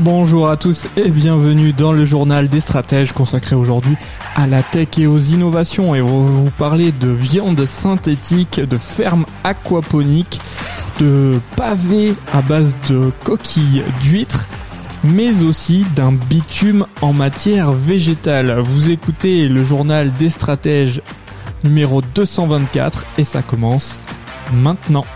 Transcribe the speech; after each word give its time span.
Bonjour 0.00 0.50
à 0.50 0.58
tous 0.58 0.88
et 0.98 1.10
bienvenue 1.10 1.72
dans 1.72 1.92
le 1.92 2.04
journal 2.04 2.48
des 2.48 2.60
stratèges 2.60 3.12
consacré 3.12 3.56
aujourd'hui 3.56 3.96
à 4.34 4.46
la 4.46 4.62
tech 4.62 4.88
et 4.98 5.06
aux 5.06 5.18
innovations 5.18 5.94
et 5.94 6.02
on 6.02 6.22
va 6.22 6.30
vous 6.30 6.50
parler 6.50 6.92
de 6.92 7.08
viande 7.08 7.64
synthétique, 7.64 8.60
de 8.60 8.76
fermes 8.76 9.24
aquaponiques, 9.42 10.38
de 11.00 11.40
pavés 11.56 12.14
à 12.34 12.42
base 12.42 12.74
de 12.90 13.10
coquilles 13.24 13.84
d'huîtres 14.02 14.46
mais 15.02 15.42
aussi 15.42 15.86
d'un 15.94 16.12
bitume 16.12 16.86
en 17.00 17.14
matière 17.14 17.72
végétale. 17.72 18.60
Vous 18.60 18.90
écoutez 18.90 19.48
le 19.48 19.64
journal 19.64 20.12
des 20.12 20.28
stratèges 20.28 21.00
numéro 21.64 22.02
224 22.02 23.06
et 23.16 23.24
ça 23.24 23.40
commence 23.40 23.98
maintenant. 24.52 25.06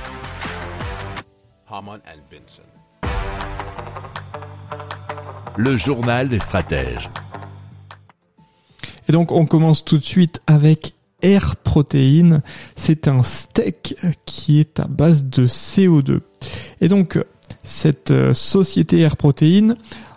Le 5.57 5.77
journal 5.77 6.29
des 6.29 6.39
stratèges. 6.39 7.11
Et 9.09 9.13
donc 9.13 9.33
on 9.33 9.47
commence 9.47 9.85
tout 9.85 9.99
de 9.99 10.05
suite 10.05 10.41
avec 10.47 10.95
Air 11.23 11.57
Protein. 11.57 12.43
C'est 12.77 13.09
un 13.09 13.23
steak 13.23 13.97
qui 14.27 14.61
est 14.61 14.81
à 14.81 14.87
base 14.87 15.25
de 15.25 15.47
CO2. 15.47 16.21
Et 16.81 16.89
donc 16.89 17.19
cette 17.63 18.11
euh, 18.11 18.33
société 18.33 19.01
Air 19.01 19.17
Protein 19.17 19.75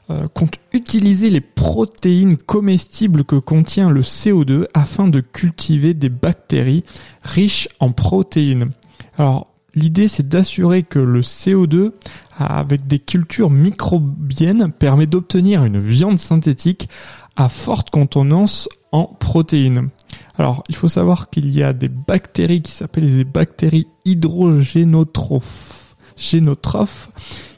euh, 0.09 0.27
compte 0.27 0.57
utiliser 0.73 1.29
les 1.29 1.41
protéines 1.41 2.37
comestibles 2.37 3.23
que 3.23 3.35
contient 3.35 3.89
le 3.89 4.01
CO2 4.01 4.67
afin 4.73 5.07
de 5.07 5.21
cultiver 5.21 5.93
des 5.93 6.09
bactéries 6.09 6.83
riches 7.23 7.69
en 7.79 7.91
protéines. 7.91 8.69
Alors 9.17 9.52
l'idée 9.75 10.07
c'est 10.07 10.27
d'assurer 10.27 10.83
que 10.83 10.99
le 10.99 11.21
CO2 11.21 11.91
avec 12.37 12.87
des 12.87 12.99
cultures 12.99 13.49
microbiennes 13.49 14.71
permet 14.71 15.07
d'obtenir 15.07 15.63
une 15.63 15.79
viande 15.79 16.19
synthétique 16.19 16.89
à 17.35 17.49
forte 17.49 17.89
contenance 17.89 18.69
en 18.91 19.05
protéines. 19.05 19.89
Alors, 20.37 20.63
il 20.69 20.75
faut 20.75 20.87
savoir 20.87 21.29
qu'il 21.29 21.49
y 21.51 21.63
a 21.63 21.73
des 21.73 21.89
bactéries 21.89 22.61
qui 22.61 22.71
s'appellent 22.71 23.15
des 23.15 23.23
bactéries 23.23 23.87
hydrogénotrophes, 24.05 25.95
génotrophes, 26.15 27.09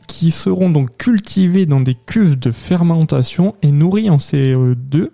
qui 0.07 0.31
seront 0.31 0.69
donc 0.69 0.95
cultivées 0.97 1.65
dans 1.65 1.81
des 1.81 1.95
cuves 1.95 2.39
de 2.39 2.51
fermentation 2.51 3.55
et 3.61 3.71
nourries 3.71 4.09
en 4.09 4.17
CO2, 4.17 5.09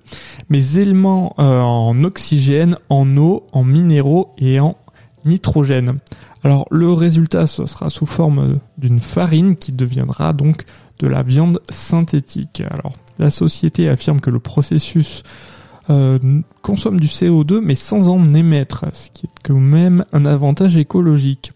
mais 0.50 0.76
également 0.76 1.34
euh, 1.40 1.62
en 1.62 2.04
oxygène, 2.04 2.78
en 2.90 3.18
eau, 3.18 3.48
en 3.52 3.64
minéraux 3.64 4.34
et 4.38 4.60
en 4.60 4.78
nitrogène. 5.26 6.00
Alors 6.44 6.66
le 6.72 6.92
résultat, 6.92 7.48
ce 7.48 7.66
sera 7.66 7.90
sous 7.90 8.06
forme 8.06 8.60
d'une 8.78 9.00
farine 9.00 9.56
qui 9.56 9.72
deviendra 9.72 10.34
donc 10.34 10.66
de 11.00 11.08
la 11.08 11.24
viande 11.24 11.62
synthétique. 11.70 12.64
Alors 12.72 12.94
la 13.20 13.32
société 13.32 13.90
affirme 13.90 14.20
que 14.20 14.30
le 14.30 14.40
processus 14.40 15.24
euh, 15.90 16.20
consomme 16.62 17.00
du 17.00 17.08
CO2 17.08 17.60
mais 17.60 17.76
sans 17.76 18.08
en 18.08 18.34
émettre, 18.34 18.86
ce 18.94 19.10
qui 19.10 19.26
est 19.26 19.30
quand 19.44 19.60
même 19.60 20.06
un 20.14 20.26
avantage 20.26 20.78
écologique. 20.78 21.52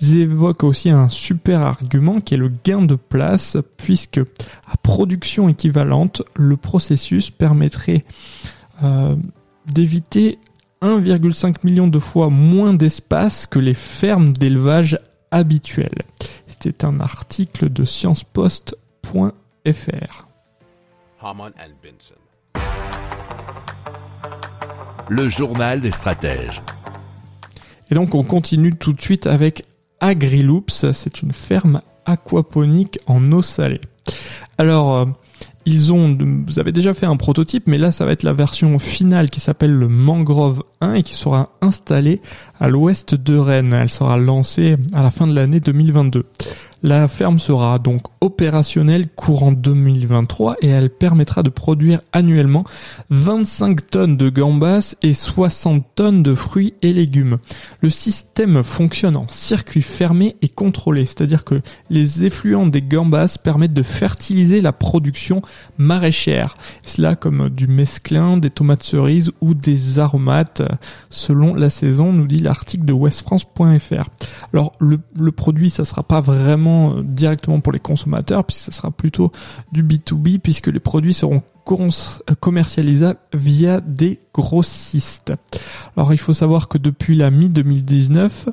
Ils 0.00 0.18
évoquent 0.18 0.64
aussi 0.64 0.90
un 0.90 1.08
super 1.08 1.62
argument 1.62 2.20
qui 2.20 2.34
est 2.34 2.38
le 2.38 2.50
gain 2.64 2.82
de 2.82 2.94
place 2.94 3.56
puisque 3.76 4.18
à 4.18 4.76
production 4.82 5.48
équivalente, 5.48 6.22
le 6.34 6.56
processus 6.56 7.30
permettrait 7.30 8.04
euh, 8.82 9.16
d'éviter 9.72 10.38
1,5 10.84 11.64
million 11.64 11.88
de 11.88 11.98
fois 11.98 12.28
moins 12.28 12.74
d'espace 12.74 13.46
que 13.46 13.58
les 13.58 13.74
fermes 13.74 14.32
d'élevage 14.32 14.98
habituelles. 15.30 16.02
C'était 16.46 16.84
un 16.84 17.00
article 17.00 17.70
de 17.70 17.84
sciencepost.fr. 17.84 20.28
Le 25.08 25.28
journal 25.28 25.80
des 25.80 25.90
stratèges. 25.90 26.62
Et 27.90 27.94
donc 27.94 28.14
on 28.14 28.22
continue 28.22 28.76
tout 28.76 28.92
de 28.92 29.00
suite 29.00 29.26
avec 29.26 29.62
Agriloops, 30.00 30.92
c'est 30.92 31.22
une 31.22 31.32
ferme 31.32 31.80
aquaponique 32.04 32.98
en 33.06 33.32
eau 33.32 33.40
salée. 33.40 33.80
Alors, 34.58 34.94
euh, 34.94 35.06
ils 35.66 35.92
ont, 35.92 36.16
vous 36.46 36.58
avez 36.58 36.72
déjà 36.72 36.94
fait 36.94 37.06
un 37.06 37.16
prototype, 37.16 37.66
mais 37.66 37.78
là 37.78 37.92
ça 37.92 38.04
va 38.04 38.12
être 38.12 38.22
la 38.22 38.32
version 38.32 38.78
finale 38.78 39.30
qui 39.30 39.40
s'appelle 39.40 39.72
le 39.72 39.88
Mangrove 39.88 40.62
1 40.80 40.94
et 40.94 41.02
qui 41.02 41.14
sera 41.14 41.50
installée 41.60 42.20
à 42.60 42.68
l'ouest 42.68 43.14
de 43.14 43.36
Rennes. 43.36 43.72
Elle 43.72 43.88
sera 43.88 44.16
lancée 44.16 44.76
à 44.92 45.02
la 45.02 45.10
fin 45.10 45.26
de 45.26 45.34
l'année 45.34 45.60
2022. 45.60 46.26
La 46.86 47.08
ferme 47.08 47.38
sera 47.38 47.78
donc 47.78 48.02
opérationnelle 48.20 49.08
courant 49.08 49.52
2023 49.52 50.56
et 50.60 50.68
elle 50.68 50.90
permettra 50.90 51.42
de 51.42 51.48
produire 51.48 52.02
annuellement 52.12 52.64
25 53.08 53.90
tonnes 53.90 54.16
de 54.18 54.28
gambas 54.28 54.94
et 55.00 55.14
60 55.14 55.82
tonnes 55.94 56.22
de 56.22 56.34
fruits 56.34 56.74
et 56.82 56.92
légumes. 56.92 57.38
Le 57.80 57.88
système 57.88 58.62
fonctionne 58.62 59.16
en 59.16 59.26
circuit 59.28 59.80
fermé 59.80 60.36
et 60.42 60.48
contrôlé, 60.50 61.06
c'est-à-dire 61.06 61.44
que 61.44 61.62
les 61.88 62.24
effluents 62.24 62.66
des 62.66 62.82
gambas 62.82 63.38
permettent 63.42 63.72
de 63.72 63.82
fertiliser 63.82 64.60
la 64.60 64.72
production 64.72 65.40
maraîchère. 65.78 66.54
Cela 66.82 67.16
comme 67.16 67.48
du 67.48 67.66
mesclin, 67.66 68.36
des 68.36 68.50
tomates 68.50 68.82
cerises 68.82 69.32
ou 69.40 69.54
des 69.54 69.98
aromates 70.00 70.60
selon 71.08 71.54
la 71.54 71.70
saison, 71.70 72.12
nous 72.12 72.26
dit 72.26 72.40
l'article 72.40 72.84
de 72.84 72.92
westfrance.fr. 72.92 74.10
Alors 74.52 74.72
le, 74.80 75.32
produit, 75.32 75.70
ça 75.70 75.86
sera 75.86 76.02
pas 76.02 76.20
vraiment 76.20 76.73
directement 77.02 77.60
pour 77.60 77.72
les 77.72 77.80
consommateurs, 77.80 78.44
puisque 78.44 78.66
ce 78.66 78.72
sera 78.72 78.90
plutôt 78.90 79.32
du 79.72 79.82
B2B, 79.82 80.38
puisque 80.38 80.68
les 80.68 80.80
produits 80.80 81.14
seront 81.14 81.42
commercialisables 82.40 83.18
via 83.32 83.80
des 83.80 84.20
grossistes. 84.32 85.32
Alors 85.96 86.12
il 86.12 86.18
faut 86.18 86.32
savoir 86.32 86.68
que 86.68 86.78
depuis 86.78 87.16
la 87.16 87.30
mi-2019, 87.30 88.48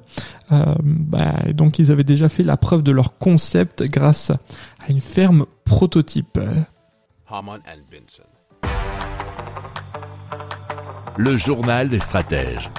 euh, 0.51 0.75
bah, 0.81 1.33
donc 1.53 1.79
ils 1.79 1.91
avaient 1.91 2.03
déjà 2.03 2.29
fait 2.29 2.43
la 2.43 2.57
preuve 2.57 2.83
de 2.83 2.91
leur 2.91 3.17
concept 3.17 3.83
grâce 3.83 4.31
à 4.31 4.89
une 4.89 5.01
ferme 5.01 5.45
prototype. 5.65 6.39
Le 11.17 11.37
journal 11.37 11.89
des 11.89 11.99
stratèges. 11.99 12.69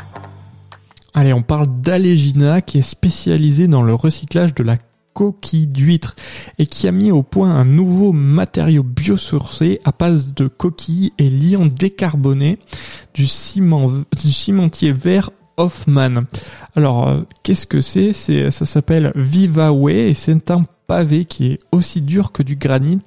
Allez, 1.15 1.35
on 1.35 1.43
parle 1.43 1.69
d'Allegina 1.83 2.63
qui 2.63 2.79
est 2.79 2.83
spécialisé 2.83 3.69
dans 3.69 3.83
le 3.83 3.95
recyclage 3.95 4.55
de 4.55 4.63
la 4.63 4.79
coquille 5.15 5.67
d'huître 5.67 6.17
et 6.59 6.67
qui 6.67 6.89
a 6.89 6.93
mis 6.93 7.11
au 7.11 7.23
point 7.23 7.51
un 7.51 7.65
nouveau 7.65 8.13
matériau 8.13 8.83
biosourcé 8.83 9.81
à 9.85 9.93
base 9.93 10.33
de 10.35 10.49
coquilles 10.49 11.13
et 11.19 11.29
liant 11.29 11.67
décarboné 11.67 12.59
du, 13.15 13.27
ciment, 13.27 13.91
du 13.91 14.33
cimentier 14.33 14.93
vert 14.93 15.31
Hoffman. 15.57 16.23
Alors, 16.75 17.09
euh, 17.09 17.21
qu'est-ce 17.43 17.67
que 17.67 17.81
c'est? 17.81 18.13
C'est 18.13 18.51
ça 18.51 18.65
s'appelle 18.65 19.13
VivaWay 19.15 20.11
et 20.11 20.15
c'est 20.15 20.51
un 20.51 20.65
pavé 20.87 21.25
qui 21.25 21.53
est 21.53 21.59
aussi 21.73 22.01
dur 22.01 22.33
que 22.33 22.43
du 22.43 22.57
granit, 22.57 23.03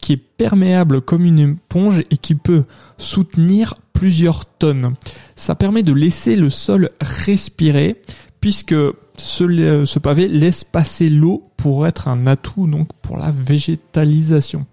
qui 0.00 0.12
est 0.12 0.16
perméable 0.16 1.00
comme 1.00 1.24
une 1.24 1.38
éponge 1.38 2.00
et 2.10 2.16
qui 2.16 2.34
peut 2.34 2.64
soutenir 2.98 3.74
plusieurs 3.92 4.46
tonnes. 4.46 4.94
Ça 5.34 5.54
permet 5.54 5.82
de 5.82 5.92
laisser 5.92 6.36
le 6.36 6.50
sol 6.50 6.90
respirer 7.00 8.00
puisque 8.40 8.74
ce, 9.16 9.98
pavé 9.98 10.28
laisse 10.28 10.64
passer 10.64 11.10
l'eau 11.10 11.50
pour 11.56 11.86
être 11.86 12.08
un 12.08 12.26
atout 12.26 12.66
donc 12.66 12.88
pour 13.02 13.16
la 13.16 13.30
végétalisation. 13.30 14.66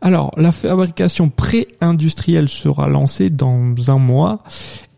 Alors, 0.00 0.30
la 0.36 0.52
fabrication 0.52 1.28
pré-industrielle 1.28 2.48
sera 2.48 2.88
lancée 2.88 3.28
dans 3.28 3.74
un 3.88 3.98
mois 3.98 4.42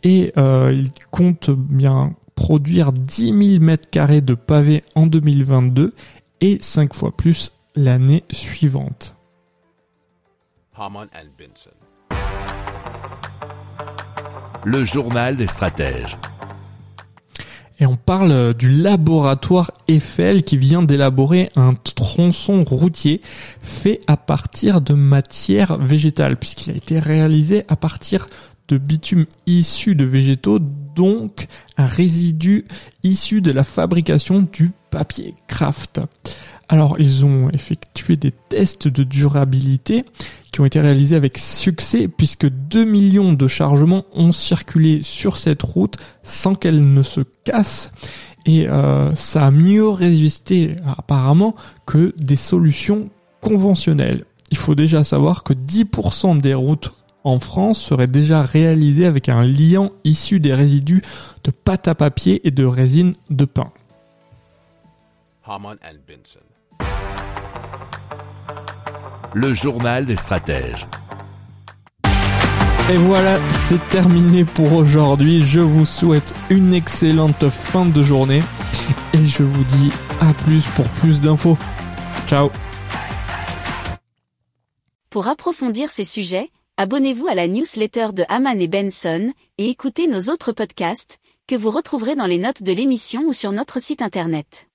et 0.05 0.33
euh, 0.37 0.73
il 0.73 0.91
compte 1.11 1.51
bien 1.51 2.15
produire 2.35 2.93
10 2.93 3.49
000 3.55 3.65
mètres 3.65 3.91
carrés 3.91 4.21
de 4.21 4.35
pavés 4.35 4.85
en 4.95 5.07
2022 5.07 5.95
et 6.41 6.59
5 6.61 6.95
fois 6.95 7.17
plus 7.17 7.51
l'année 7.75 8.25
suivante. 8.31 9.17
Le 14.65 14.85
journal 14.85 15.37
des 15.37 15.47
stratèges. 15.47 16.17
Et 17.83 17.87
on 17.87 17.97
parle 17.97 18.55
du 18.55 18.71
laboratoire 18.71 19.73
Eiffel 19.89 20.45
qui 20.45 20.57
vient 20.57 20.83
d'élaborer 20.83 21.51
un 21.57 21.75
tronçon 21.75 22.63
routier 22.63 23.21
fait 23.61 23.99
à 24.07 24.17
partir 24.17 24.81
de 24.81 24.95
matière 24.95 25.79
végétale, 25.79 26.37
puisqu'il 26.37 26.71
a 26.71 26.77
été 26.77 27.01
réalisé 27.01 27.65
à 27.67 27.75
partir 27.75 28.29
de 28.69 28.79
bitume 28.79 29.27
issu 29.49 29.97
de 29.97 30.05
végétaux, 30.05 30.61
donc 30.95 31.49
un 31.77 31.87
résidu 31.87 32.67
issu 33.03 33.41
de 33.41 33.51
la 33.51 33.65
fabrication 33.65 34.47
du 34.53 34.71
papier 34.93 35.35
craft. 35.49 36.03
Alors 36.69 37.01
ils 37.01 37.27
ont 37.27 37.51
effectué 37.51 38.15
des 38.15 38.31
tests 38.31 38.87
de 38.87 39.03
durabilité 39.03 40.05
qui 40.53 40.61
ont 40.61 40.67
été 40.67 40.81
réalisés 40.81 41.17
avec 41.17 41.39
succès 41.39 42.09
puisque 42.09 42.47
2 42.47 42.85
millions 42.85 43.33
de 43.33 43.49
chargements 43.49 44.05
ont 44.15 44.33
circulé 44.33 45.03
sur 45.03 45.39
cette 45.39 45.63
route 45.63 45.97
sans 46.23 46.55
qu'elle 46.55 46.93
ne 46.93 47.03
se 47.03 47.23
casse 47.45 47.91
et 48.45 48.69
euh, 48.69 49.15
ça 49.15 49.47
a 49.47 49.51
mieux 49.51 49.89
résisté 49.89 50.77
apparemment 50.99 51.55
que 51.87 52.15
des 52.19 52.37
solutions 52.37 53.09
conventionnelles. 53.41 54.25
Il 54.51 54.59
faut 54.59 54.75
déjà 54.75 55.05
savoir 55.05 55.43
que 55.43 55.55
10% 55.55 56.41
des 56.41 56.55
routes 56.55 56.93
en 57.25 57.39
France 57.39 57.81
seraient 57.81 58.09
déjà 58.09 58.43
réalisées 58.43 59.07
avec 59.07 59.29
un 59.29 59.45
liant 59.45 59.93
issu 60.05 60.41
des 60.41 60.55
résidus 60.55 61.03
de 61.45 61.51
pâte 61.51 61.89
à 61.89 61.95
papier 61.95 62.47
et 62.47 62.51
de 62.51 62.65
résine 62.65 63.15
de 63.31 63.45
pain. 63.45 63.73
And. 65.47 66.52
Le 69.35 69.55
journal 69.55 70.05
des 70.05 70.17
stratèges. 70.17 70.87
Et 72.91 72.97
voilà, 72.99 73.39
c'est 73.51 73.81
terminé 73.89 74.45
pour 74.45 74.75
aujourd'hui. 74.75 75.41
Je 75.41 75.61
vous 75.61 75.87
souhaite 75.87 76.35
une 76.51 76.75
excellente 76.75 77.49
fin 77.49 77.87
de 77.87 78.03
journée 78.03 78.43
et 79.15 79.25
je 79.25 79.43
vous 79.43 79.65
dis 79.65 79.91
à 80.21 80.35
plus 80.45 80.67
pour 80.77 80.87
plus 80.87 81.21
d'infos. 81.21 81.57
Ciao 82.27 82.51
Pour 85.09 85.29
approfondir 85.29 85.91
ces 85.91 86.05
sujets, 86.05 86.51
abonnez-vous 86.77 87.27
à 87.27 87.35
la 87.35 87.49
newsletter 87.49 88.09
de 88.13 88.25
Haman 88.29 88.61
et 88.61 88.69
Benson 88.69 89.33
et 89.57 89.71
écoutez 89.71 90.09
nos 90.09 90.31
autres 90.31 90.53
podcasts 90.53 91.19
que 91.47 91.55
vous 91.55 91.71
retrouverez 91.71 92.17
dans 92.17 92.27
les 92.27 92.39
notes 92.39 92.63
de 92.63 92.73
l'émission 92.73 93.23
ou 93.27 93.33
sur 93.33 93.53
notre 93.53 93.81
site 93.81 94.03
internet. 94.03 94.69